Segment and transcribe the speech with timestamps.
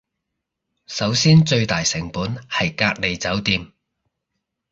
[0.87, 3.71] 首先最大成本係隔離酒店